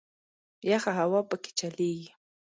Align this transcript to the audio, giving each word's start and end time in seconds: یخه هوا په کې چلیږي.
یخه 0.69 0.91
هوا 0.99 1.21
په 1.29 1.35
کې 1.43 1.51
چلیږي. 1.59 2.09